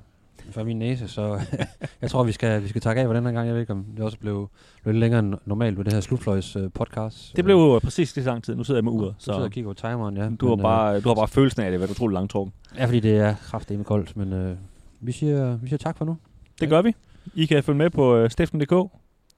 fra 0.51 0.65
min 0.65 0.79
næse, 0.79 1.09
så 1.09 1.41
jeg 2.03 2.11
tror, 2.11 2.25
vi 2.25 2.33
skal, 2.33 2.63
vi 2.63 2.69
skal 2.69 2.81
takke 2.81 3.03
af 3.03 3.07
for 3.07 3.13
den 3.13 3.25
her 3.25 3.33
gang. 3.33 3.47
Jeg 3.47 3.55
ved 3.55 3.61
ikke, 3.61 3.73
om 3.73 3.85
det 3.97 4.05
også 4.05 4.19
blev, 4.19 4.49
blev 4.83 4.93
lidt 4.93 5.01
længere 5.01 5.19
end 5.19 5.35
normalt 5.45 5.77
med 5.77 5.85
det 5.85 5.93
her 5.93 6.01
Slutfløjs 6.01 6.57
uh, 6.57 6.73
podcast. 6.75 7.37
Det 7.37 7.45
blev 7.45 7.57
jo 7.57 7.79
præcis 7.79 8.17
lige 8.17 8.25
så 8.25 8.31
lang 8.31 8.45
tid. 8.45 8.55
Nu 8.55 8.65
sidder 8.65 8.79
jeg 8.79 8.85
med 8.85 8.93
uret. 8.93 9.15
Så 9.19 9.31
du 9.31 9.35
sidder 9.35 9.47
og 9.47 9.53
kigger 9.53 9.71
på 9.71 9.75
timeren, 9.75 10.17
ja. 10.17 10.31
Du, 10.41 10.49
men, 10.49 10.59
har 10.59 10.63
bare, 10.63 10.97
uh, 10.97 11.05
du 11.05 11.09
har 11.09 11.15
bare 11.15 11.29
følelsen 11.29 11.63
af, 11.63 11.71
det 11.71 11.81
var 11.81 11.87
utrolig 11.91 12.15
langt 12.15 12.33
trukket. 12.33 12.55
Ja, 12.79 12.85
fordi 12.87 13.01
det 13.01 13.17
er 13.17 13.35
kraftigt 13.35 13.87
koldt, 13.87 14.17
men 14.17 14.51
uh, 14.51 14.57
vi, 15.01 15.13
siger, 15.13 15.57
vi 15.57 15.69
siger 15.69 15.79
tak 15.79 15.99
for 15.99 16.05
nu. 16.05 16.17
Det 16.61 16.69
gør 16.69 16.83
vi. 16.83 16.95
I 17.35 17.47
kan 17.47 17.63
følge 17.63 17.79
med 17.79 17.91
på 17.91 18.23
uh, 18.23 18.31
stiften.dk, 18.31 18.91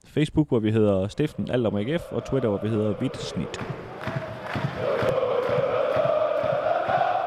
Facebook, 0.07 0.49
hvor 0.49 0.59
vi 0.59 0.71
hedder 0.71 1.07
Stiften 1.07 1.51
Alt 1.51 1.67
om 1.67 1.75
AGF, 1.75 2.03
og 2.11 2.25
Twitter, 2.25 2.49
hvor 2.49 2.59
vi 2.63 2.69
hedder 2.69 2.93
Vidt 2.99 3.17
Snit. 3.17 3.59